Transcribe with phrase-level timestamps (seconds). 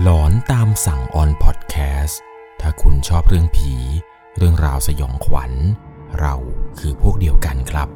[0.00, 2.20] หลอนตามสั่งออนพอดแคสต์
[2.60, 3.74] ถ้าคุณชอบเรื่องผี
[4.38, 5.52] เรื่องราวสยองขวัญ
[6.20, 6.34] เรา
[6.78, 7.88] คือพวกเดียวกันครับ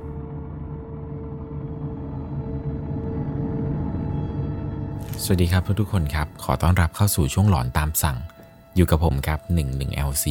[5.23, 8.17] สวัสดีครับทุกๆคนครับ ขอต้อนรับเข้าสู่ช่วงหลอนตามสั่ง
[8.77, 9.41] อยู่กับผมครับ
[9.73, 10.27] 11 LC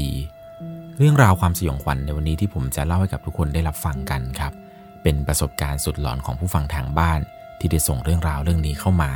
[0.97, 4.53] เรื่องราวความสยองขวัญในวันนี้ที่ผมจะเล่าให้กับทุกคนได้รับฟังกันครับ
[5.03, 7.19] เป็นประสบการณ์สุดหลอนของผู้ฟังทางบ้าน
[7.59, 9.11] ที่ได้ส่งเรื่องราวเรื่องนี้เข้ามา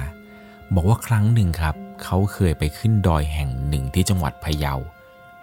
[0.75, 4.73] บอกว่าครั้งหนึ่งครับ เขาเคยไปขึ้นดอยแห่งหนึ่งที่จังหวัดพะเยา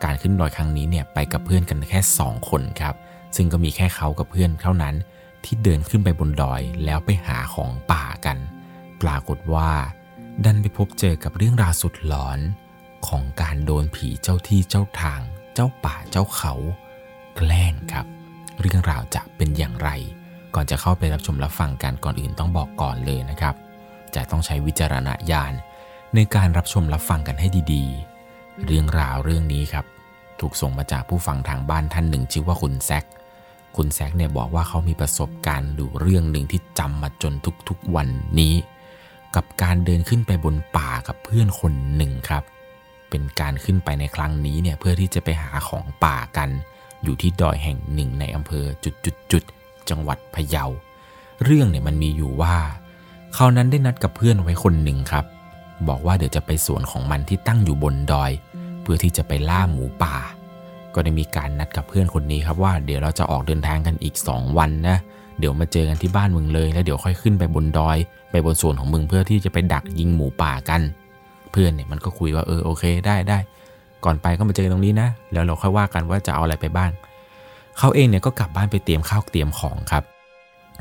[0.04, 2.94] การขึ้นดอยครั้งนี้เนี่ยไปกับเพื่อนกันแค่ 2 คนครับ
[3.36, 4.94] ซึ่งก็มีแค่เขากับเพื่อนเท่านั้น
[5.44, 8.38] ที่เดินขึ้นไปบนดอยแล้วไปหาของป่ากัน
[9.02, 9.70] ปรากฏว่า
[10.44, 12.38] ดันไปพบเจอกับเรื่องราวสุดหลอน
[13.08, 15.20] ของการโดนผีเจ้าที่เจ้าทาง
[15.54, 16.54] เจ้าป่าเจ้าเขา
[17.36, 18.06] แกล้งครับ
[18.60, 19.90] เรื่องราวจะเป็นอย่างไร
[20.54, 23.54] ก่อนจะเข้าไปรับชมรับฟังกันก่อนอื่นต้องบอกก่อนเลยนะครับ
[24.14, 25.52] จะต้องใช้วิจารณญาณ
[26.14, 29.86] ในการรับชมรับฟังกันให้ดีๆ เรื่องราวเรื่องนี้ครับ
[30.40, 33.04] ถูกส่งมาจากผู้ฟังทางบ้านท่านหนึ่ง ชื่อว่าคุณแซก
[33.76, 37.32] คุณแซกเนี่ยบอกว่าเขามีประสบการณ์อยู่เรื่องหนึ่งที่จำมาจน
[37.68, 38.08] ทุกๆวัน
[38.40, 38.54] นี้
[39.36, 42.44] กับการเดินขึ้นไปบนป่ากับเพื่อนคนหนึ่งครับ
[43.10, 46.48] เป็นการขึ้นไปในครั้งนี้เนี่ยเพื่อที่จะไปหาของป่ากัน
[47.02, 50.64] อยู่ที่ดอยแห่งหนึ่งในอำเภอจุดๆๆจังหวัดพะเยา
[51.44, 52.56] เรื่องเนี่ยมันมีอยู่ว่า
[53.34, 55.26] เขานั้นได้นัดกับเพื่อนไว้คนหนึ่งครับ
[55.88, 58.30] บอกว่าเดี๋ยวจะไปสวนของมันที่ตั้งอยู่บนดอย
[58.82, 60.16] เพื่อที่จะไปล่าหมูป่า
[60.94, 64.96] ก็ได้มีการนัดกับเพื่อนคนนี้ครับว่าเดี๋ยวเราจะออกเดินทางกันอีก 2 วันนะ
[65.38, 67.96] เดี๋ยวมาเจอกันที่บ้านมึงเลย แล้วเดี๋ยวค่อยขึ้นไปบนดอย
[68.30, 70.80] ไปบนสวนของมึงเพื่อที่จะไปดักยิงหมูป่ากัน
[71.52, 73.38] เพื่อนเนี่ยมันก็คุยว่าเออโอเคได้ได้
[74.04, 76.90] ก่อนไปก็มาเจอกันตรงนี้นะ แล้วเราค่อยว่ากันว่าจะเอาอะไรไปบ้าง
[77.78, 80.04] เขาเองเนี่ยก็กลับบ้านไปเตรียมข้าวเตรียมของครับ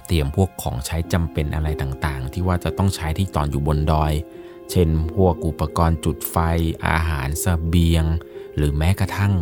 [0.07, 4.11] เตรียมพวกของใช้จำเป็นอะไรต่างๆ ที่ว่าจะต้องใช้ที่ตอนอยู่บนดอย
[4.71, 6.37] เช่นพวกอุปกรณ์จุดไฟ
[6.87, 8.05] อาหารสเสบียง
[8.55, 9.33] หรือแม้กระทั่ง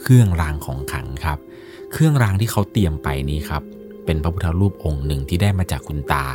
[0.00, 1.38] เครื่องรางของขลังครับ
[1.92, 3.62] เครื่องรางที่เขาเตรียมไปนี้ครับ
[4.04, 6.26] เป็นพระพุทธรูปองค์หนึ่งที่ได้มาจากคุณตา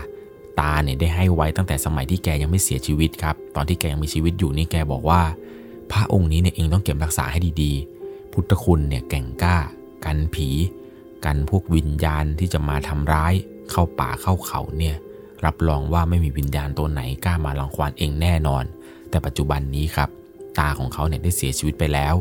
[0.59, 5.21] ตาเนี่ยได้ให้ไว้ตั้งแต่สมัยที่แกยังไม่เสียชีวิตครับ ตอนที่แกยังมีชีวิตอยู่นี่แกบอกว่า
[5.91, 9.57] พระองค์นี้เนี่ยเองต้องเก็บรักษาให้ดีๆ พุทธคุณเนี่ยแก่งกล้า
[10.05, 10.49] กันผี
[11.25, 13.33] กันพวกวิญญาณที่จะมาทำร้าย
[13.71, 14.95] เข้าป่าเข้าเขาเนี่ย
[15.45, 18.63] รับรองว่าไม่มีวิญญาณตัวไหนกล้ามาลังควานเองแน่นอน
[19.09, 20.09] แต่ปัจจุบันนี้ครับ
[20.59, 22.15] ตาของเขาเนี่ยได้เสียชีวิตไปแล้ว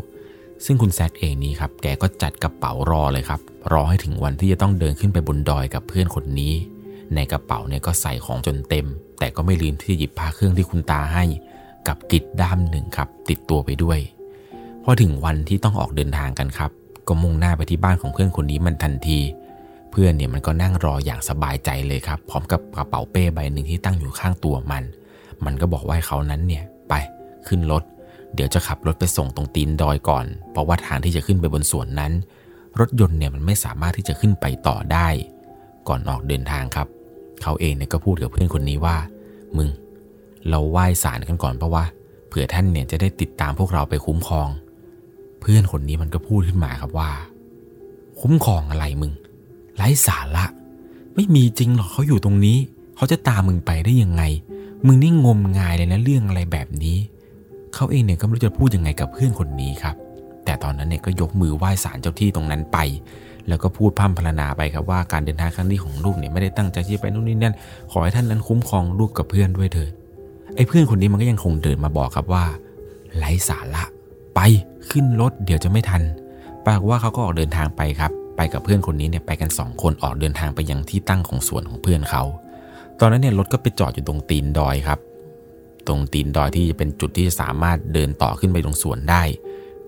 [0.65, 3.41] ซึ่งคุณแซกเองนี้ครับแกก็จัดกระเป๋ารอเลยครับ
[3.72, 6.53] รอให้ถึงวันที่จะต้องเดินขึ้นไปบนดอยกับเพื่อนคนนี้
[7.15, 8.87] ในกระเป๋าเนี่ยก็ใส่ของจนเต็ม
[9.19, 11.25] แต่ก็ไม่ลืมที่จะหยิบผ้าเครื่องที่คุณตาให้
[11.88, 13.98] กับกิจด้ามหนึ่งครับ ติดตัวไปด้วย
[14.84, 16.71] พอถึงวันที่ต้องออกเดินทางกันครับ
[17.09, 19.19] ก็มุ่งหน้าไปที่บ้านของเพื่อนคนนี้มันทันที
[19.96, 24.84] พื่อนเนี่ยมันก็นั่งรออย่างสบายใจเลยครับ พร้อมกับกระเป๋าเป้ใบหนึ่งที่ตั้งอยู่ข้างตัวมัน
[25.44, 26.94] มันก็บอกว่าให้เขานั้นเนี่ยไป
[27.46, 27.82] ขึ้นรถ
[28.34, 32.12] เดี๋ยวจะขับรถไปส่งตรงตีนดอยก่อน เพราะว่าทางที่จะขึ้นไปบนสวนนั้น
[32.80, 35.08] รถยนต์เนี่ยมันไม่สามารถที่จะขึ้นไปต่อได้
[35.88, 36.88] ก่อนออกเดินทางครับ
[37.42, 38.96] เขาเองเนี่ยก็พูดกับเพื่อนคนนี้ว่า
[39.56, 39.68] มึง
[40.48, 41.84] เราไหว้ศาลกันก่อนเพราะว่า
[42.28, 44.48] เผื่อท่านเนี่ยจะได้ติดตามพวกเราไปคุ้มครอง
[45.40, 47.10] เพื่อนคนนี้มันก็พูดขึ้นมาครับว่า
[48.20, 49.12] คุ้มครองอะไรมึง
[49.76, 50.44] ไร้สาระ
[51.14, 52.56] ไม่มีจริงหรอกเขาอยู่ตรงนี้
[52.97, 54.22] เขาจะตามมึงไปได้ยังไง
[54.87, 56.97] มึงนี่งมงายเลยนะเรื่องอะไรแบบนี้
[57.75, 59.97] เขาเองเนี่ยก็ไม่รู้จะพูดยังไงกับเพื่อนคนนี้ครับ
[60.44, 62.78] แต่ตอนนั้นเนี่ยก็ยกมือไหว้ศาลเจ้าที่ตรงนั้นไป
[63.48, 67.54] แล้วก็พูดพร่ำพรรณนาไปครับว่าการเดินทางครั้งนี้ของลูกเนี่ยไม่ได้ตั้งใจที่จะไปนู่นนี่นั่น
[67.91, 69.92] ขอให้ท่านนั้นคุ้มครองลูกกับเพื่อนด้วยเถิด
[70.56, 72.44] ไอ้เพื่อนคนนี้มันก็ยังคงเดินมาบอกครับว่า
[73.16, 73.84] ไร้สาระ
[74.34, 74.41] ไป
[74.91, 76.03] ขึ้นรถเดี๋ยวจะไม่ทัน
[76.66, 82.22] ปรากฏว่าเขาก็ออกเดินทางไปครับ ไปกับเพื่อนคนนี้เนี่ยไปกัน 2 คนออกเดินทางไปยังที่ตั้งของสวนของเพื่อนเขา
[83.00, 84.98] ตอนนั้นเนี่ยรถก็ไปจอดอยู่ตรงตีนดอยครับ
[85.86, 89.22] ตรงตีนดอยที่จะเป็นจุดที่จะสามารถเดินต่อขึ้นไปตรงสวนได้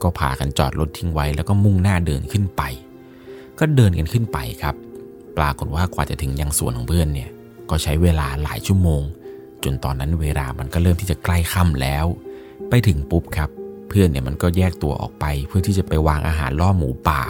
[0.03, 2.63] ก็พากันจอดรถทิ้งไว้ แล้วก็มุ่งหน้าเดินขึ้นไป
[3.59, 4.75] ก็เดินกันขึ้นไปครับ
[5.39, 7.31] ปรากฏว่ากว่าจะถึงยังสวนของเพื่อนเนี่ย
[7.71, 9.03] ก็ใช้เวลาหลายชั่วโมง
[9.65, 12.07] จนตอนนั้นเวลามันก็เริ่มที่จะใกล้ค่ำแล้ว
[12.69, 13.51] ไปถึงปุ๊บครับ
[13.89, 17.23] เพื่อนเนี่ยมันก็แยกตัวออกไปเพื่อที่จะไปวางอาหารล่อหมูป่า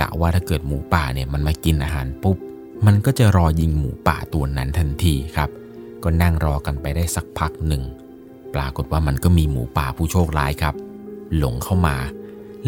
[0.00, 2.36] กะว่าถ้าเกิดหมูป่าเนี่ยมันมากินอาหารปุ๊บ
[2.86, 5.50] มันก็จะรอยิงหมูป่าตัวนั้นทันทีครับ
[6.02, 7.82] ก็นั่งรอกันไปได้สักพักหนึ่ง
[8.54, 10.74] ปรากฏว่ามันก็มีหมูป่าผู้โชคร้ายครับ
[11.36, 11.96] หลงเข้ามา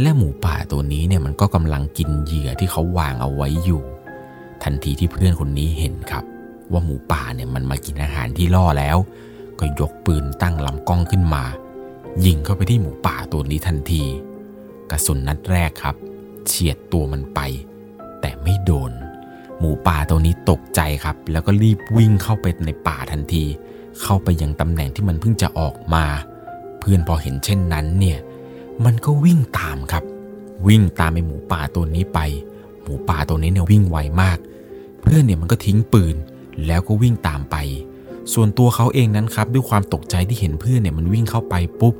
[0.00, 3.82] และหมูป่าตัวนี้เนี่ยมันก็กำลังกินเหยื่อที่เขาวางเอาไว้อยู่
[4.62, 6.24] ทันทีที่เพื่อนคนนี้เห็นครับ
[6.72, 8.96] ว่าหมูป่าเนี่ยมันมากินอาหารที่ล่อแล้ว
[9.60, 11.44] ก็ยกปืนตั้งลำกล้องขึ้นมา
[12.24, 14.02] ยิงเข้าไปที่หมูป่าตัวนี้ทันที
[14.90, 15.96] กระสุนนัดแรกครับ
[16.46, 17.40] เฉียดตัวมันไป
[18.20, 18.92] แต่ไม่โดน
[19.58, 23.44] หมูป่าตัวนี้ตกใจครับ แล้วก็รีบวิ่งเข้าไปในป่าทันที
[24.02, 26.04] เข้าไปยังตำแหน่งที่มันเพิ่งจะออกมา
[26.80, 28.18] เพื่อนพอเห็นเช่นนั้นเนี่ย
[28.84, 30.04] มันก็วิ่งตามครับ
[30.68, 32.20] วิ่งตามไอหมูป่าตัวนี้ไป
[32.82, 34.38] หมูป่าตัวนี้เนี่ยวิ่งไวมาก
[35.02, 36.16] เพื่อนเนี่ยมันก็ทิ้งปืน
[36.66, 37.56] แล้วก็วิ่งตามไป
[38.32, 41.94] ส่วนตัวเขาเองนั้นครับด้วยความตกใจที่เห็นเพื่อนเนี่ยมันวิ่งเข้าไปปุ๊บ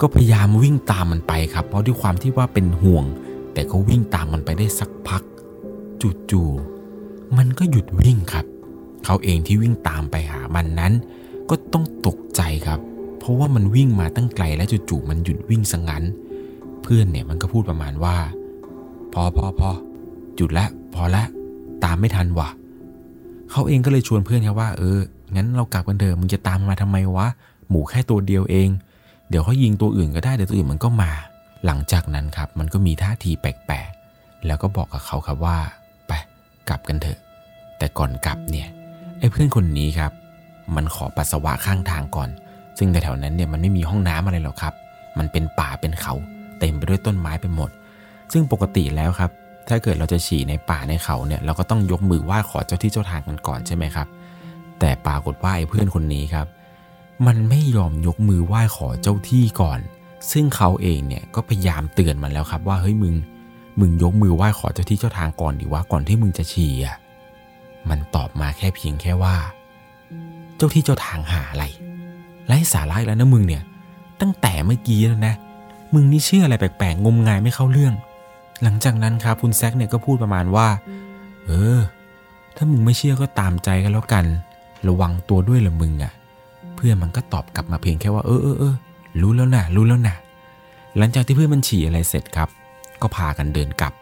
[0.00, 3.04] ก็พยายามวิ่งตามมันไปครับ เพราะด้วยความที่ว่าเป็นห่วง
[3.58, 5.22] แต่ก็วิ่งตามมันไปได้สักพัก
[6.30, 8.46] จู่ๆมันก็หยุดวิ่งครับ
[9.04, 10.92] เขาเองที่วิ่งตามไปหามันนั้น
[11.50, 12.80] ก็ต้องตกใจครับ
[13.18, 16.04] เพราะว่ามันวิ่งมาตั้งไกลและจู่ๆมันหยุดวิ่งซะงั้น
[16.82, 18.16] เพื่อนเนี่ยมันก็พูดประมาณว่า
[19.12, 19.70] พอพอพอ
[20.36, 21.22] หยุดละพอละ
[21.84, 22.48] ตามไม่ทันวะ
[23.50, 24.98] เขาเองก็เลยชวนเพื่อนครับว่า เออ
[25.34, 27.26] งั้นเรากลับกันเถอะมึงจะตามมาทำไมวะ
[27.68, 28.68] หมูแค่ตัวเดียวเอง
[29.28, 31.12] เดี๋ยวเขายิงตัวอื่นก็ได้เดี๋ยวตัวอื่นมันก็มา
[31.66, 35.58] หลังจากนั้นครับมันก็มีท่าทีแปลกๆ แล้วก็บอกกับเขาครับว่า
[36.06, 36.12] ไป
[36.68, 37.18] กลับกันเถอะ
[37.78, 38.68] แต่ก่อนกลับเนี่ย
[39.18, 40.12] ไอ้เพื่อนคนนี้ครับ
[40.76, 42.28] มันขอปัสสาวะข้างทางก่อน
[42.78, 44.74] ซึ่งแถวๆนั้นเนี่ยมันไม่มีห้องน้ำอะไรหรอกครับ
[45.18, 46.14] มันเป็นป่าเป็นเขา
[46.58, 47.70] เต็มไปด้วยต้นไม้ไปหมด
[48.32, 49.30] ซึ่งปกติแล้วครับ
[49.68, 54.08] ถ้าเกิดเราจะฉี่ในป่าในเขาเนี่ยเราก็ต้องยกมือไหว้ขอเจ้าที่เจ้าทางกันก่อนใช่ไหมครับ
[54.80, 56.46] แต่ปรากฏว่าไอ้เพื่อนคนนี้ครับ
[57.26, 59.80] มันไม่ยอมยกมือไหว้ขอเจ้าที่ก่อน
[60.32, 63.14] ซึ่งเขาเองเนี่ยก็พยายามเตือนมันแล้วครับว่าเฮ้ยมึง
[63.80, 66.96] มึงยกมือไหว้ขอเจ้าที่เจ้าทางก่อนดีว่าก่อนที่มึงจะฉี่อะ
[67.90, 69.36] มันตอบมาแค่เพียงแค่ว่า
[70.56, 71.64] เจ้าที่เจ้าทางหาอะไร
[72.46, 73.62] ไร้สาระอีกแล้วนะมึงเนี่ย
[74.20, 75.34] ตั้งแต่เมื่อกี้แล้วนะ
[75.94, 77.94] มึงนี่เชื่ออะไรแปลกๆงมงายไม่เข้าเรื่อง
[78.62, 80.68] หลังจากนั้นครับคุณแซกเนี่ยก็พูดประมาณว่า
[81.46, 81.78] เออ
[82.56, 84.24] ถ้ามึงไม่เชื่อก็ตามใจกันแล้วกัน
[84.88, 86.12] ระวังตัวด้วยละมึงอะ
[86.76, 88.74] เพื่อนมันก็ตอบกลับมาเพียงแค่ว่า เออเออเออ
[89.22, 90.16] รู้แล้วนะรู้แล้วนะ
[90.96, 92.48] หลังจากที่เพื่อนมันฉี่อะไรเสร็จครับ
[93.02, 93.92] ก็พากันเดินกลับ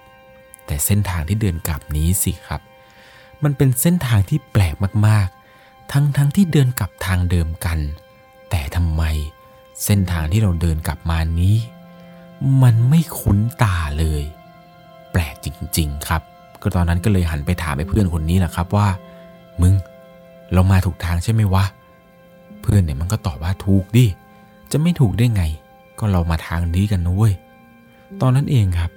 [0.67, 2.61] แต่เส้นทางที่เดินกลับนี้สิครับ
[3.45, 4.75] มันเป็นเส้นทางที่แปลก
[5.07, 7.79] มากๆ ทั้งทั้งที่เดินกลับทางเดิมกัน
[8.51, 9.03] แต่ทำไม
[9.85, 11.57] เส้นทางที่เราเดินกลับมานี้
[12.63, 14.23] มันไม่คุ้นตาเลย
[15.13, 15.47] แปลกจ
[15.79, 16.23] ริง ๆ ครับ
[16.61, 18.89] ก็ตอนนั้นก็เลยหันไปถามไอ้เพื่อนคนนี้แหละครับว่า
[19.61, 19.75] มึง
[20.53, 21.65] เรามาถูกทางใช่ไหมวะ
[22.61, 24.07] เพื่อนเนี่ยมันก็ตอบว่าถูกดิ
[24.73, 25.43] จะไม่ถูกได้ไง
[25.99, 27.35] ก็เรามาทางนี้กันนะเว้ย
[28.21, 28.91] ตอนนั้นเองครับ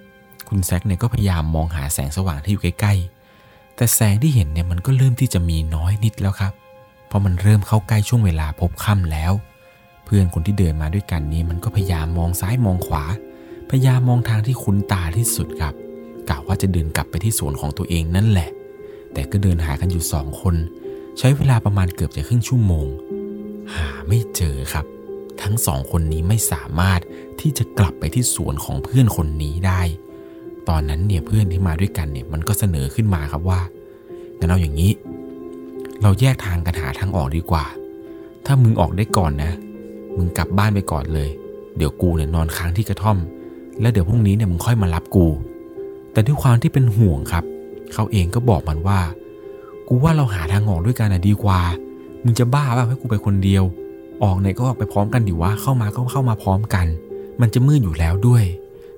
[0.49, 6.53] คุณแซกเนี่ยก็พยายามมองหาแสงสว่างที่อยู่ใกล้ๆ แต่แสงที่เห็นเนี่ยมันก็เริ่มที่จะมีน้อยนิดแล้วครับ
[7.07, 9.33] เพราะมันเริ่มเข้าใกล้ช่วงเวลาพบค่ำแล้ว
[10.05, 13.03] เพื่อนคนที่เดินมาด้วยกันนี้มันก็พยายามมองซ้ายมองขวา
[13.69, 15.73] พยายามมองทางที่คุ้นตาที่สุดครับ
[16.29, 18.49] กะว่าจะเดินกลับไปที่สวนของตัวเองนั่นแหละ
[19.13, 20.55] แต่ก็เดินหากันอยู่สองคน
[21.17, 22.87] ใช้เวลาประมาณเกือบจะครึ่งชั่วโมง
[23.75, 24.85] หาไม่เจอครับ
[25.43, 26.99] ทั้งสองคนนี้ไม่สามารถ
[27.41, 29.81] ที่จะกลับไปที่สวนของเพื่อนคนนี้ได้
[30.69, 33.61] ตอนนั้นเนี่ยเพื่อนที่มาด้วยกันเนี่ยมันก็เสนอขึ้นมาครับว่า
[34.37, 34.91] งั้นเอาอย่างนี้
[36.01, 37.65] เราแยกทางกันหาทางออกดีกว่า
[38.45, 39.51] ถ้ามึงออกได้ก่อนนะ
[40.17, 41.29] มึงกลับบ้านไปก่อนเลย
[41.77, 43.17] เดี๋ยวกูเนี่ยนอนค้างที่กระท่อม
[43.81, 45.27] แล้วเดี๋ยวพรุ่งนี้เนี่ยมึงค่อยมารับกู
[46.11, 47.43] แต่ด้วยความที่เป็นห่วงครับ
[47.93, 48.99] เขาเองก็บอกมันว่า
[49.87, 51.61] กูว่าเราหาทางออกด้วยกันนะดีกว่า
[52.23, 53.63] มึงจะบ้าป่ะให้กูไปคนเดียว
[54.23, 56.85] ออกไหนก็ออกไปพร้อมกันดิวะเข้ามาก็เข้ามาพร้อมกัน
[57.41, 58.43] มันจะมืดอยู่แล้วด้วย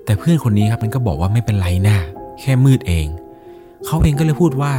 [0.06, 1.98] แต่เพื่อนคนนี้ครับมันก็บอกว่าไม่เป็นไรนะ
[2.40, 3.08] แค่มืดเอง
[3.86, 4.74] เขาเองก็เลยพูดว่า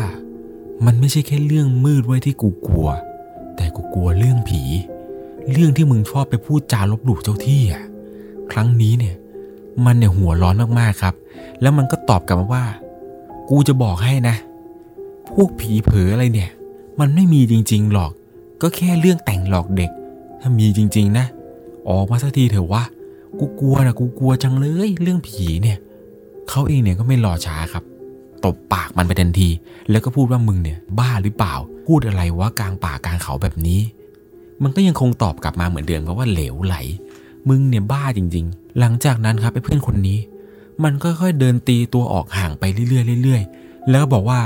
[0.87, 2.89] มันไม่ใช่แค่เรื่องมืดไว้ที่กูกลัว
[3.57, 4.63] แต่กูกลัวเรื่องผี
[5.53, 7.83] เรื่องที่มึงชอบไปพูดจาลบหลู่เจ้าที่อะ
[8.53, 9.15] ครั้งนี้เนี่ย
[9.85, 11.15] มันเนี่ยหัวร้อนมากๆครับ
[11.61, 12.65] แล้วมันก็ตอบกลับมาว่า
[13.51, 14.37] กูจะบอกให้นะ
[15.35, 16.51] พวกผีเผลออะไรเนี่ย
[17.01, 18.13] มันไม่มีจริง ๆหรอก
[18.63, 19.91] ก็แค่เรื่องแต่งหลอกเด็ก
[20.43, 21.27] ถ้ามีจริง ๆ นะ
[21.89, 22.85] ออกมาสักทีเถอะวะ
[23.39, 25.79] กูกลัวนะกูกลัวจังเลยเรื่องผีเนี่ย
[26.49, 27.85] เขาเองเนี่ยก็ไม่รอช้าครับ
[28.45, 29.49] ตบปากมันไปทันที
[29.91, 31.55] แล้วก็พูดว่ามึงเนี่ย บ้าหรือเปล่า
[31.87, 33.81] พูดอะไรวะกลางป่ากลางเขาแบบนี้
[34.63, 36.77] มันก็ยังคงตอบกลับมาเหมือนเดิมครับว่าเหลวไหล
[37.49, 40.19] มึงเนี่ยบ้าจริง ๆ หลังจากนั้นครับไอ้เพื่อนคนนี้
[40.85, 44.41] มันก็ค่อยๆเดินตีตัวออกห่างไปเรื่อยๆเรื่อยๆ แล้วก็บอกว่า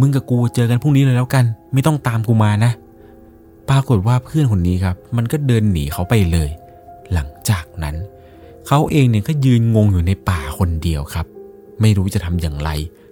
[0.00, 2.72] มึงกับกูเจอกันพรุ่งนี้เลยแล้วกัน ไม่ต้องตามกูมานะ
[3.68, 6.48] ปรากฏว่าเพื่อนคนนี้ครับ มันก็เดินหนีเขาไปเลย
[7.12, 7.96] หลังจากนั้น
[8.66, 11.26] เขาเองเนี่ยก็ยืนงงอยู่ในป่าคนเดียวครับ
[11.80, 12.70] ไม่รู้จะทำอย่างไร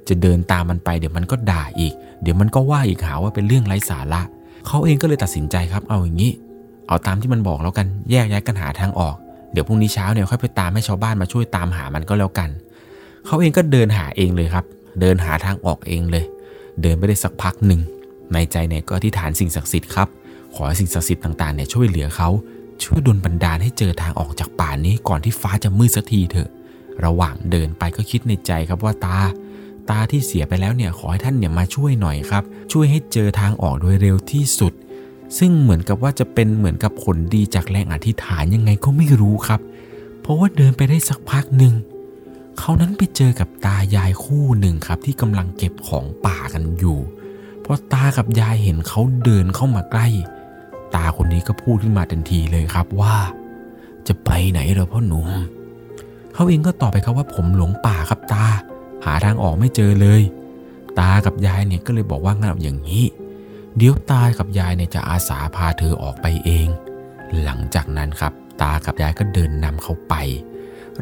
[0.08, 4.22] จะเดินตามมันไปเดี๋ยวมันก็ด่าอีก เดี๋ยวมันก็ว่าอีกหาว่าเป็นเรื่องไร้สาระ
[4.66, 6.32] เขาเองก็เลยตัดสินใจครับ เอาอย่างนี้
[6.88, 9.16] เอาตามที่มันบอกแล้วกันแยกย้ายกันหาทางออก
[9.52, 12.50] เดี๋ยวพรุ่งนี้เช้าเนี่ยค่อยไปตามให้ชาวบ้านมาช่วยตามหามันก็แล้วกัน
[13.26, 14.64] เขาเองก็เดินหาเองเลยครับ
[15.00, 16.24] เดินหาทางออกเองเลย
[16.82, 17.80] เดินไปได้สักพักหนึ่ง
[18.32, 20.08] ในใจเนี่ยก็อธิษฐานสิ่งศักดิ์สิทธิ์ครับ
[20.54, 22.28] ขอให้สิ่งศักดิ์สิทธิ์ต่างๆเนี่ยช่วยเหลือเขา
[22.84, 26.50] ช่วยดลบันดาลให้เจอทางออกจากป่านี้ก่อนที่ฟ้าจะมืดสักทีเถอะ
[27.04, 29.18] ระหว่างเดินไปก็คิดในใจครับว่าตา
[29.90, 34.72] ตาที่เสียไปแล้วเนี่ยขอให้ท่านเนี่ยมาช่วยหน่อยครับ ช่วยให้เจอทางออกโดยเร็วที่สุด
[35.38, 39.60] ซึ่งเหมือนกับว่าจะเป็นเหมือนกับผลดีจากแรงอธิษฐานยังไงก็ไม่รู้ครับ
[40.20, 41.74] เพราะว่าเดินไปได้สักพักหนึ่ง
[42.58, 46.98] เขานั้นไปเจอกับตายายคู่หนึ่งครับ ที่กำลังเก็บของป่ากันอยู่
[47.64, 50.08] พอตากับยายเห็นเขาเดินเข้ามาใกล้
[50.94, 53.16] ตาคนนี้ก็พูดขึ้นมาทันทีเลยครับว่า
[54.06, 55.28] จะไปไหนเหรอพ่อหนุ่ม
[56.34, 58.44] เขาเองก็ตอบไปครับว่าผมหลงป่าครับตา
[59.04, 60.22] หาทางออกไม่เจอเลย
[61.00, 63.04] ตากับยายเนี่ยก็เลยบอกว่างั้นอย่างนี้
[63.76, 66.66] เดี๋ยวตากับยายเนี่ยจะอาสาพาเธอออกไปเอง
[67.42, 68.32] หลังจากนั้นครับ
[68.62, 70.14] ตากับยายก็เดินนำเขาไป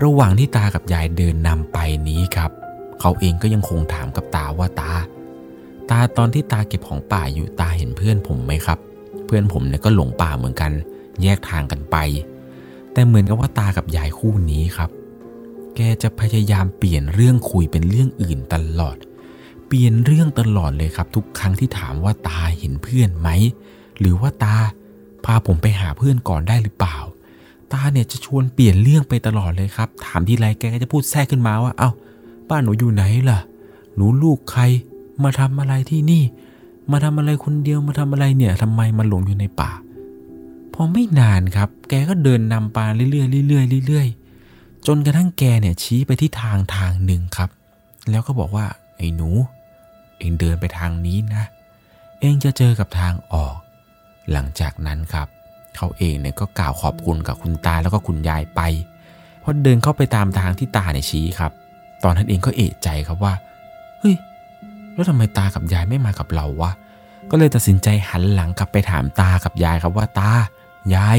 [0.03, 2.51] ระหว่างที่ตากับยายเดินนำไปนี้ครับ
[3.01, 4.93] เขาเองก็ยังคงถามกับตาว่าตา
[5.91, 8.79] ตาตอนที่ตาเก็บของป่าอยู่ตาเห็นเพื่อนผมไหมครับ
[9.35, 10.73] พื่อนผมเนี่ยก็หลงป่าเหมือนกัน
[11.23, 11.97] แยกทางกันไป
[12.93, 14.91] แต่เหมือนกับว่าตากับยายคู่นี้ครับ
[15.77, 18.97] แกจะพยายามเปลี่ยนเรื่องคุยเป็นเรื่องอื่นตลอด
[19.67, 23.29] เปลี่ยนเรื่องตลอดเลยครับ ทุกครั้งที่ถามว่าตาเห็นเพื่อนไหม
[24.01, 24.57] หรือว่าตา
[25.25, 26.97] พาผมไปหาเพื่อนก่อนได้หรือเปล่า
[27.73, 31.91] ตาเนี่ยจะชวนเปลี่ยนเรื่องไปตลอดเลยครับ ถามทีไรแกก็จะพูดแทรกขึ้นมาว่า เอา้า
[32.49, 33.39] บ้านหนูอยู่ไหนล่ะ
[33.95, 34.63] หนูลูกใคร
[35.23, 36.23] มาทำอะไรที่นี่
[36.91, 39.71] มาทำอะไรคนเดียวมาทำอะไรเนี่ยทำไมมาหลงอยู่ในป่า
[40.75, 43.09] พอไม่นานครับ แกก็เดินนำปาเรื่อ
[43.45, 47.51] ยๆเรื่อยๆเรื่อยๆจนกระทั่งแกเนี่ยชี้ไปที่ทางทางหนึ่งครับ
[48.11, 49.29] แล้วก็บอกว่าไอ้หนู
[50.19, 51.45] เองเดินไปทางนี้นะ
[52.21, 53.57] เองจะเจอกับทางออก
[54.33, 55.29] หลังจากนั้นครับ
[55.77, 58.61] เขาเองเนี่ยก็กล่าวขอบคุณกับคุณตาแล้วก็คุณยายไป
[59.43, 61.53] พอเดินเข้าไปตามทางที่ตาเนี่ยชี้ครับ
[62.05, 63.35] ตอนนั้นเองก็เอะใจครับว่า
[64.95, 66.71] แล้วทำไมตากับยายไม่มากับเราวะ
[67.31, 70.33] ก็เลยตัดสินใจหันหลังกลับไปถามตากับยายครับว่าตา
[70.95, 71.19] ยาย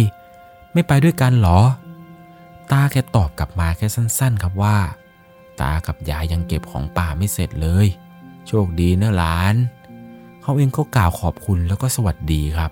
[0.73, 1.59] ไม่ไปด้วยกันหรอ
[2.71, 4.77] ตาแกตอบกลับมาแค่สั้น ๆ ครับว่า
[5.61, 7.87] ตากับยายยังเก็บของป่าไม่เสร็จเลย
[8.47, 9.55] โชคดีนะหลาน
[10.41, 12.71] เขาเองก็กล่าวขอบคุณแล้วก็สวัสดีครับ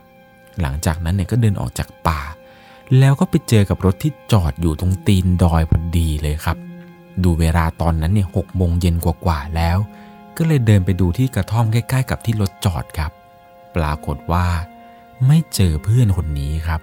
[0.62, 2.22] หลังจากนั้นเนี่ยก็เดินออกจากป่า
[3.00, 6.58] แล้วก็ไปเจอกับรถที่จอดอยู่ตรงตีนดอยพอดีเลยครับ
[7.24, 9.78] ดูเวลาตอนนั้นเนี่ยหกโมงเย็นกว่าๆแล้ว
[10.38, 13.12] ก็เลยเดินไปดูที่กระท่อมใกล้ ๆ กับที่รถจอดครับ
[13.76, 14.48] ปรากฏว่า
[15.28, 16.82] ไม่เจอเพื่อนคนนี้ครับ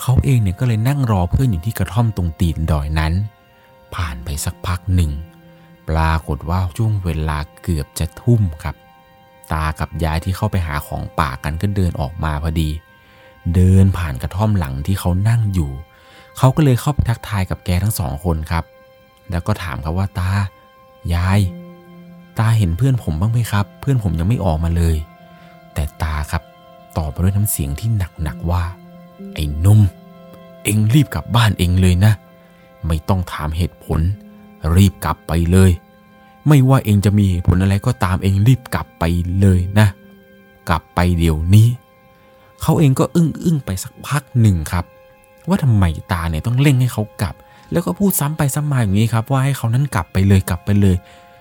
[0.00, 3.12] เขาเองเนี่ยก็เลยนั่งรอเพื่อนอยู่ที่กระท่อมตรงตีนดอยนั้น
[3.94, 5.10] ผ่านไปสักพักหนึ่ง
[5.88, 8.76] ปรากฏว่าช่วงเวลาเกือบจะทุ่มครับ
[9.52, 12.70] ตากับยายที่เข้าไปหาของป่ากันก็เดินออกมาพอดี
[13.54, 15.70] เดินผ่านกระท่อมหลังที่เขานั่งอยู่
[16.38, 18.64] เขาก็เลยเข้าไปทักทายกับแกทั้งสองคนครับ
[19.30, 20.30] แล้วก็ถามครับว่าตา
[21.14, 21.40] ยาย
[22.38, 24.96] ตาเห็นเพื่อนผมบ้างไหมครับ เพื่อนผมยังไม่ออกมาเลย
[25.74, 26.42] แต่ตาครับ
[26.96, 27.88] ตอบมาด้วยน้ำเสียงที่
[28.22, 28.62] หนักๆว่า
[29.34, 29.80] ไอ้นุ่ม
[30.64, 32.12] เอ็งรีบกลับบ้านเองเลยนะ
[32.86, 34.00] ไม่ต้องถามเหตุผล
[34.76, 35.70] รีบกลับไปเลย
[36.48, 39.04] ไม่ว่าเองจะมีผลอะไรก็ตามเองรีบกลับไป
[39.40, 39.88] เลยนะ
[40.68, 41.68] กลับไปเดี๋ยวนี้
[42.62, 44.84] เขาเองก็อึ้งอึ้งไปสักพักหนึ่งครับ
[45.48, 47.34] ว่าทำไมตาเนี่ยต้องเร่งให้เขากลับ
[47.72, 50.96] แล้วก็พูดซ้ำไปซ้ำมาอย่างนี้ครับ ว่าให้เขานั้นกลับไปเลยกลับไปเลย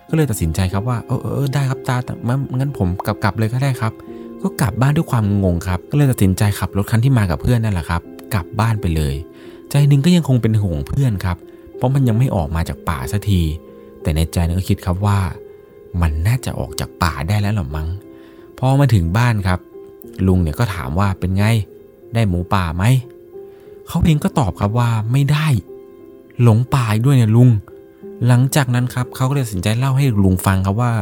[0.10, 2.14] ก็เลยตัดสินใจครับว่าเออเออได้ครับตาแต่
[2.56, 3.94] งั้นผมกลับกลับเลยก็ได้ครับ
[4.42, 8.02] ก็กลับบ้านด้วยความงงครับ ก็เลยตัดสินใจขับรถคันที่มากับเพื่อนนั่นแหละครับ
[8.34, 9.16] กลับบ้านไปเลย
[9.70, 11.38] ใจหนึ่งก็ยังคงเป็นห่วงเพื่อนครับ
[11.76, 13.42] เพราะมันยังไม่ออกมาจากป่าสักที
[14.02, 15.20] แต่ในใจนึงก็คิดครับว่า
[16.02, 17.88] มันน่าจะออกจากป่าได้แล้วหรอมั้ง
[18.58, 19.60] พอมาถึงบ้านครับ
[20.28, 21.46] ลุงเนี่ยก็ถามว่าเป็นไง
[22.14, 22.84] ได้หมูป่าไหม
[23.88, 25.48] เขาเองก็ตอบครับว่าไม่ได้
[26.42, 27.50] หลงป่าอีกด้วยเนี่ยลุง
[28.28, 30.94] หลังจากนั้นครับเขาก็เลยตัดสินใจเล่าให้ลุงฟังครับว่า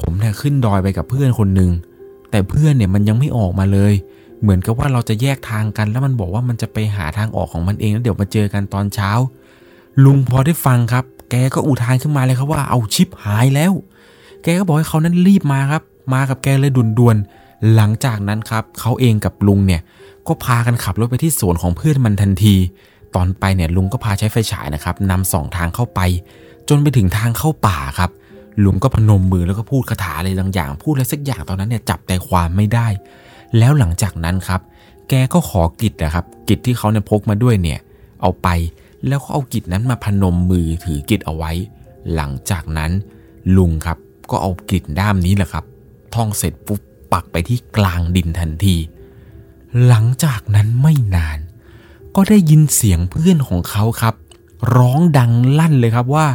[0.00, 1.70] ผมเนี่ยขึ้นดอยไปกับเพื่อนคนหนึ่ง
[2.30, 3.92] แต่เพื่อนเนี่ยมันยังไม่ออกมาเลย
[4.42, 9.10] เหมือนกับว่าเราจะแยกทางกัน แล้วมันบอกว่ามันจะไปหาทางออกของมันเองแล้วเดี๋ยวมาเจอกันตอนเช้า
[10.04, 13.72] ลุงพอได้ฟังครับ แกก็อุทานขึ้นมาเลยครับว่าเอาชิปหายแล้ว
[14.42, 15.82] แกก็บอกให้เขานั้นรีบมาครับ
[16.14, 19.80] มากับแกเลยด่วนๆหลังจากนั้นครับเขาเองกับลุงเนี่ย
[20.26, 22.56] ก็พากันขับรถไปที่สวนของเพื่อนมันทันที
[23.14, 26.00] ตอนไปเนี่ยลุงก็พาใช้ไฟฉายนะครับนำสองทางเข้าไป
[26.68, 28.10] จนไปถึงทางเข้าป่าครับ
[28.64, 32.86] ลุงก็พนมมือแล้วก็พูดคาถาอะไรบางอย่าง พูดอะไรสักอย่างตอนนั้นเนี่ยจับใจความไม่ได้
[33.58, 34.60] แล้วหลังจากนั้นครับ
[35.08, 37.80] แกก็ขอกิจนะครับ กิจที่เขาเนี่ยพกมาด้วยเนี่ย
[38.20, 38.48] เอาไป
[39.06, 41.52] แล้วก็เอากิจนั้นมาพนมมือถือกิจเอาไว้
[42.14, 42.90] หลังจากนั้น
[43.56, 43.98] ลุงครับ
[44.30, 45.64] ก็เอากิจด้ามนี้แหละครับ
[46.14, 46.80] ท่องเสร็จปุ๊บ
[47.12, 48.76] ปักไปที่กลางดินทันที
[49.86, 51.38] หลังจากนั้นไม่นาน
[52.16, 54.14] ก็ได้ยินเสียงเพื่อนของเขาครับ
[54.76, 56.26] ร้องดังลั่นเลยครับว่า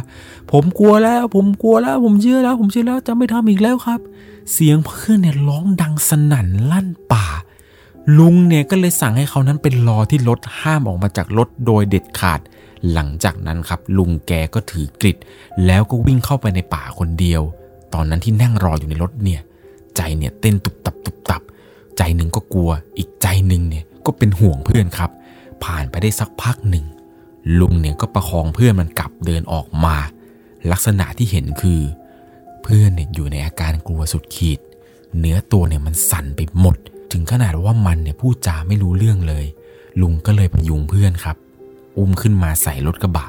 [0.52, 4.00] ผมกลัวแล้ว ผมกลัวแล้ว ผมเชื่อแล้ว ผมเชื่อแล้วจะไม่ทำอีกแล้วครับ
[4.52, 7.26] เสียงเพื่อนเนี่ยร้องดังสนั่นลั่นป่า
[8.18, 12.40] ลุงเนี่ยก็เลยสั่งให้เขานั้นเป็นรอที่รถห้ามออกมาจากรถโดยเด็ดขาด
[12.92, 15.16] หลังจากนั้นครับ ลุงแกก็ถือกริด
[15.66, 17.42] แล้วก็วิ่งเข้าไปในป่าคนเดียว
[17.94, 19.40] ตอนนั้นที่นั่งรออยู่ในรถเนี่ย
[19.96, 21.42] ใจเนี่ยเต้นตุบตับตุบตับ
[21.96, 25.10] ใจหนึ่งก็กลัว อีกใจหนึ่งเนี่ยก็เป็นห่วงเพื่อนครับ
[25.64, 26.86] ผ่านไปได้สักพักหนึ่ง
[27.60, 29.96] ลุงเนี่ยก็ประคองเพื่อนมันกลับเดินออกมา
[30.70, 31.80] ลักษณะที่เห็นคือ
[32.62, 34.58] เพื่อนเนี่ยอยู่ในอาการกลัวสุดขีด
[35.18, 36.76] เนื้อตัวเนี่ยมันสั่นไปหมด
[37.12, 39.44] ถึงขนาดว่ามันเนี่ยพูดจาไม่รู้เรื่องเลย
[40.00, 41.36] ลุงก็เลยพยุงเพื่อนครับ
[41.98, 43.26] อุ้มขึ้นมาใส่รถกระบะ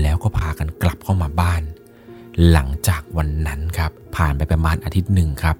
[0.00, 1.62] แล้วก็พากันกลับเข้ามาบ้าน
[2.50, 5.56] หลังจากวันนั้นครับ ผ่านไปประมาณอาทิตย์หนึ่งครับ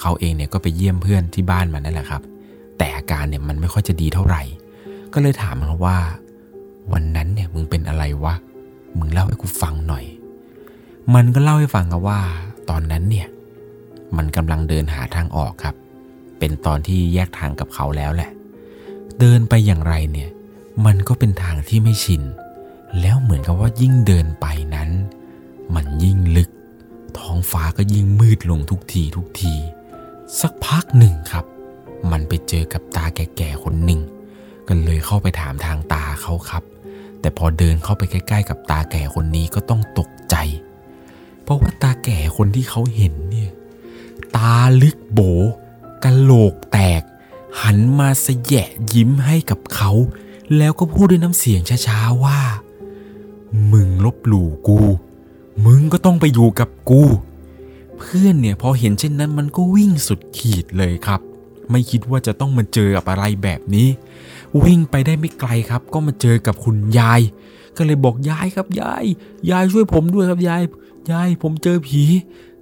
[0.00, 2.22] เขาเองเนี่ยก็ไปเยี่ยมเพื่อนที่บ้านมันนั่นแหละครับ
[2.78, 4.42] แต่อาการเนี่ยมันไม่ค่อยจะดีเท่าไหร่
[5.14, 5.98] ก็เลยถามมันว่า
[6.92, 8.34] วันนั้นเนี่ยมึงเป็นอะไรวะ
[8.98, 10.04] มึงเล่าให้กูฟังหน่อย
[11.14, 12.20] มันก็เล่าให้ฟังครับว่า
[12.70, 13.28] ตอนนั้นเนี่ย
[14.16, 15.74] มันกำลังเดินหาทางออกครับ
[16.38, 18.30] เป็นตอนที่แยกทางกับเขาแล้วแหละ
[19.18, 20.30] เดินไปอย่างไรเนี่ย
[20.86, 22.22] มันก็เป็นทางที่ไม่ชิน
[23.00, 24.90] แล้วเหมือนกับว่ายิ่งเดินไปนั้น
[25.74, 26.50] มันยิ่งลึก
[27.18, 29.54] ท้องฟ้าก็ยิ่งมืดลงทุกทีทุกที
[30.40, 31.44] สักพักหนึ่งครับ
[32.10, 34.00] มันไปเจอกับตาแก่ๆคนหนึ่ง
[34.68, 36.62] ก็เลยเข้าไปถามทางตาเขาครับ
[37.20, 40.36] แต่พอเดินเข้าไปใกล้ ๆ กับตาแก่คนนี้ก็ต้องตกใจ
[41.42, 43.50] เพราะว่าตาแก่คนที่เขาเห็นเนี่ย
[44.36, 45.20] ตาลึกโบ
[46.04, 47.02] กะโหลกแตก
[47.62, 49.90] หันมาสแยะยิ้มให้กับเขา
[50.56, 52.40] แล้วก็พูดด้วยน้ำเสียงช้าๆว่า
[53.72, 54.80] มึงลบหลู่กู
[55.66, 57.02] มึงก็ต้องไปอยู่กับกู
[57.98, 61.20] เพื่อนเนี่ยพอเห็นเช่นนั้นมันก็วิ่งสุดขีดเลยครับ
[61.70, 63.88] ไม่คิดว่าจะต้องมาเจอกับอะไรแบบนี้
[64.64, 67.20] วิ่งไปได้ไม่ไกลครับ ก็มาเจอกับคุณยาย
[67.76, 69.04] ก็เลยบอกยายครับยาย
[69.50, 70.62] ยายช่วยผมด้วยครับยาย
[71.12, 72.02] ยายผมเจอผี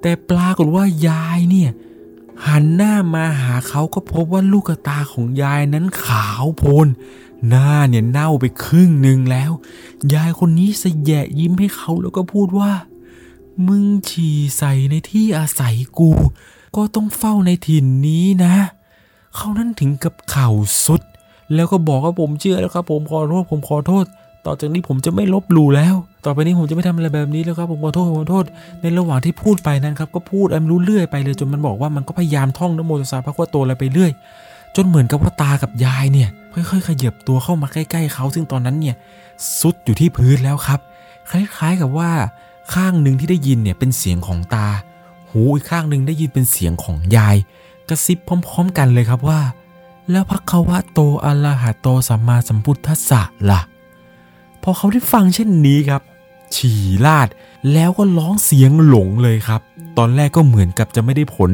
[0.03, 1.71] แต่ปรากฏว่ายายเนี่ย
[2.47, 6.89] หันหน้ามาหาเขาก็พบว่าลูกตาของยายนั้นขาวโพลน
[7.49, 9.51] หน้าเนี่ยเน่าไปครึ่งหนึ่งแล้ว
[10.15, 12.73] ยายคนนี้สแยะยิ้มให้เขาแล้วก็พูดว่า
[13.67, 16.11] มึงฉี่ใส่ในที่อาศัยกู
[16.77, 18.55] ก็ต้องเฝ้าในถิ่นนี้นะ
[19.37, 20.51] เขานั้นถึงกับเข่า
[20.87, 21.03] สุด
[21.55, 24.05] แล้วก็บอกว่าผมเชื่อแล้วครับ ผมขอโทษผมขอโทษ
[24.47, 28.45] ต่อจากนี้ผมจะไม่ลบหลู่แล้ว ต่อไปนี้ผมจะไม่ทำอะไรแบบนี้แล้วครับผมขอโทษผมขอโทษ
[28.81, 34.11] ในระหว่างที่พูดไปนั้นครับก็พูดอ้ไม่รู้เรื่อยไปเลยจนมันบอกว่ามันก็พยายามท่องนโมตัสสะพระพุทธโตอะไรไปเรื่อย
[34.77, 38.97] จนเหมือนกับว่าตากับยายเนี่ยค่อยๆขยับตัวเข้ามาใกล้ๆเขาซึ่งตอนนั้นเนี่ย
[39.61, 40.81] ซุดอยู่ที่พื้นแล้วครับ
[41.31, 42.11] คล้ายๆกับว่า
[42.75, 44.67] ข้างหนึ่งที่ได้ยินเนี่ยเป็นเสียงของตา
[45.31, 47.37] หูอีกข้างหนึ่งได้ยินเป็นเสียงของยาย
[47.89, 49.41] กระซิบพร้อม ๆ กันเลยครับว่า
[50.11, 53.61] แล้วพักควะโตอะระหะโตสัมมาสัมพุทธัสสะล่ะ
[54.63, 56.03] พอเขาได้ฟังเช่นนี้ครับ
[56.55, 57.29] ฉี่ลาด
[57.73, 59.61] แล้วก็ร้องเสียงหลงเลยครับ
[59.99, 61.51] ตอนแรกก็เหมือนกับจะไม่ได้ผล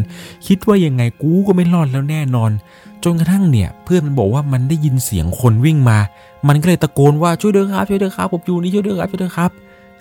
[0.47, 2.51] คิดว่ายังไงกูก็ไม่รอดแล้วแน่นอน
[3.05, 5.99] จนกระทั่งเนี่ย เพื่อนมันบอกว่ามันได้ยินเสียงคนวิ่งมา
[6.49, 9.51] มันก็เลยตะโกนว่าช่วยด้วยครับช่วยด้วยครับผมอยู่นี่ช่วยด้วยครับช่วยด้วยครับ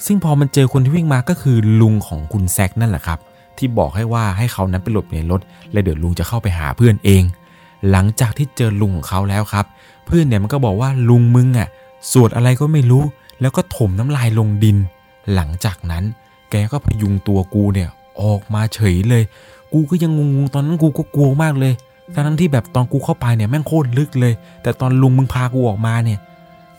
[0.06, 3.20] ซึ่งพอมันเจอคนที่วิ่งมาก็คือลุงของคุณแซกนั่นแหละครับ
[3.58, 5.42] ที่บอกให้ว่าให้เขานั้นไปหลบในรถ
[5.72, 7.24] และเดี๋ยวลุงจะเข้าไปหาเพื่อนเอง
[7.92, 9.66] หลังจากที่เจอลุงของเขาแล้วครับ
[10.06, 11.70] เพื่อนเนี่ยมันก็บอกว่าลุงมึงอะ
[12.12, 13.04] สวดอะไรก็ไม่รู้
[13.42, 14.78] แล้วก็ถมน้ำลายลงดิน
[15.34, 16.04] หลังจากนั้น
[16.52, 17.90] แกก็พยุงตัวกูเนี่ย
[18.22, 19.24] ออกมาเฉยเลย
[19.74, 21.74] กูก็ยังงงๆตอนนั้นกูก็กลัวมากเลย
[22.14, 26.20] ทั้งที่แบบตอนกูเข้าไปเนี่ยแม่งโคตรลึกเลย แต่ตอนลุงมึงพากูออกมาเนี่ย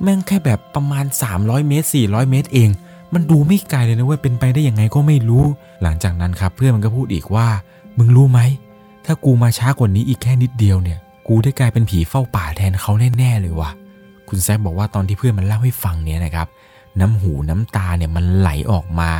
[0.03, 1.05] แม่งแค่แบบประมาณ
[1.37, 2.71] 300 เมตร 400 เมตรเอง
[3.15, 5.45] มันดูไม่ไกลเลยนะเว้ยเป็นไปได้ยังไงก็ไม่รู้
[5.83, 7.47] หลังจากนั้นครับเพื่อนมันก็พูดอีกว่า
[7.99, 8.41] มึงรู้ไหม
[9.07, 13.71] ถ้ากูมาช้ากว่านี้อีกแค่นิดเดียวเนี่ย กูได้กลายเป็นผีเฝ้าป่าแทนเขาแน่ๆเลยว่ะ
[14.29, 16.49] คุณแซคบอกว่าตอนที่เพื่อนมันเล่าให้ฟังเนี่ยนะครับ
[17.01, 19.11] น้ำหูน้ำตาเนี่ยมันไหลออกมา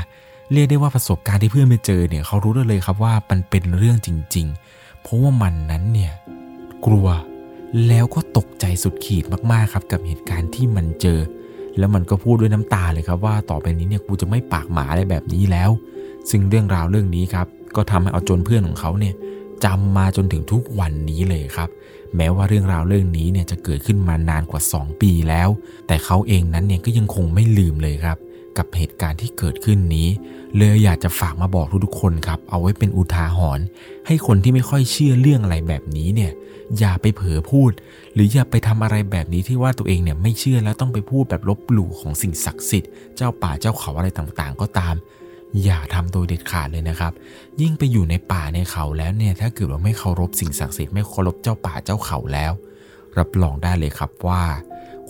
[0.53, 6.13] เรียกได้ว่าประสบการณ์ที่เพื่อนไปเจอเนี่ยเขารู้ได้เลยครับว่ามันเป็นเรื่องจริง ๆ เพราะว่ามันนั้นเนี่ย
[6.87, 7.09] กลัว
[7.89, 11.21] แล้วก็ตกใจสุดขีดมากๆครับกับเหตุการณ์ที่มันเจอ
[11.79, 15.71] แล้วมันก็พูดด้วยน้ำตาเลยครับว่าต่อไปนี้เนี่ยกูจะไม่ปากหมาอะไรแบบนี้แล้ว
[16.31, 17.47] ซึ่งเรื่องราวเรื่องนี้ครับ
[17.77, 19.15] ก็ทำให้เอาจนเพื่อนของเขาเนี่ย
[19.67, 21.69] จำมาจนถึงทุกวันนี้เลยครับ
[22.17, 25.49] แม้ว่าเรื่องราวเรื่องนี้เนี่ยจะเกิดขึ้นมานานกว่า 2 ปีแล้ว
[25.87, 28.19] แต่เขาเองนั้นเนี่ยก็ยังคงไม่ลืมเลยครับ
[28.59, 30.09] กับเหตุการณ์ที่เกิดขึ้นนี้
[30.57, 33.65] เลยอยากจะฝากมาบอกทุกๆคนครับ เอาไว้เป็นอุทาหรณ์
[34.07, 36.33] ให้คนที่ไม่ค่อยเชื่อเรื่องอะไรแบบนี้เนี่ย
[36.79, 37.71] อย่าไปเผลอพูด
[38.15, 44.95] หรืออย่าไปทำอะไรแบบนี้ที่ว่าตัวเองเนี่ยไม่เชื่อแล้วต้องไปพูดแบบลบหลู่ของสิ่งศักดิ์สิทธิ์เจ้าป่าเจ้าเขาอะไรต่างๆ ก็ตาม
[45.65, 47.13] อย่าทำโดยเด็ดขาดเลยนะครับ
[47.61, 52.53] ยิ่งไปอยู่ในป่าในเขาแล้วเนี่ยถ้าเกิดว่าไม่เคารพสิ่งศักดิ์สิทธิ์ไม่เคารพเจ้าป่าเจ้าเขาแล้ว
[53.19, 54.43] รับรองได้เลยครับว่า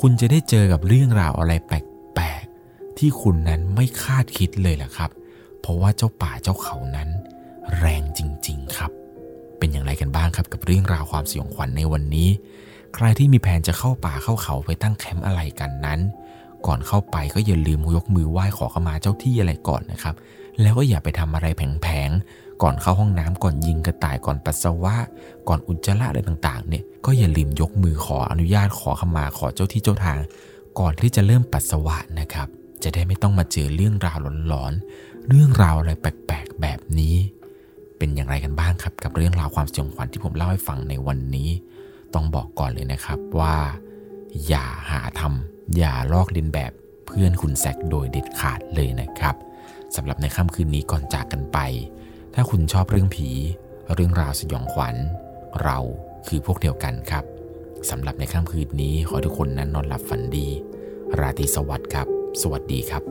[0.00, 5.10] คุณจะได้เจอกับเรื่องราวอะไรแปลกๆที่คุณนั้นไม่คาดคิดเลยแหละครับ
[5.60, 7.08] เพราะว่าเจ้าป่าเจ้าเขานั้น
[7.78, 8.90] แรงจริง ๆครับ
[9.58, 12.28] เป็นอย่างไรกันบ้างครับกับเรื่องราวความสยองขวัญในวันนี้
[12.94, 16.00] ใครที่มีแผนจะเข้าป่าเข้าเขาไปตั้งแคมป์อะไรกันนั้น
[16.66, 20.14] ก่อนเข้าไปก็อย่าลืมยกมือไหว้ขอขมาเจ้าที่อะไรก่อนนะครับ
[20.60, 24.94] แล้วก็อย่าไปทำอะไรแผลงๆ ก่อนเข้าห้องน้ำก่อนยิงกระต่ายก่อนปัสสาวะ
[25.48, 30.18] ก่อนอุจจาระอะไรต่างๆ เนี่ย ก็อย่าลืมยกมือขออนุญาตขอขมาขอเจ้าที่เจ้าทาง
[30.78, 32.48] ก่อนที่จะเริ่มปัสสาวะนะครับ
[32.82, 37.16] จะได้ไม่ต้องมาเจอเรื่องราวหลอนๆ เรื่องราวอะไรแปลกๆ แบบนี้
[37.98, 41.50] เป็นอย่างไรกันบ้างครับ กับเรื่องราวความสยองขวัญที่ผมเล่าให้ฟังในวันนี้
[42.14, 43.56] ต้องบอกก่อนเลยนะครับว่า
[44.46, 46.72] อย่าหาทำ อย่าลอกเลียนแบบ
[47.06, 49.34] เพื่อนคุณแซกโดยเด็ดขาดเลยนะครับ
[49.96, 51.58] สำหรับในค่ำคืนนี้ก่อนจากกันไป
[52.34, 53.28] ถ้าคุณชอบเรื่องผี
[53.94, 54.96] เรื่องราวสยองขวัญ
[55.62, 55.78] เรา
[56.28, 57.24] คือพวกเดียวกันครับ
[57.90, 60.48] สำหรับในค่ำคืนนี้ขอทุกคนนั้นนอนหลับฝันดี
[61.18, 62.06] ราตรีสวัสดิ์ครับ
[62.42, 63.02] สวัสดีครับ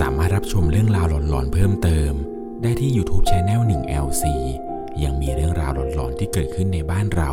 [0.00, 2.12] สามารถรับชมเรื่องราวหลอนๆเพิ่มเติม
[2.62, 4.24] ได้ที่ YouTube Channel 1 LC
[5.04, 7.32] ยังมีเรื่องราวหลอนๆที่เกิดขึ้นในบ้านเรา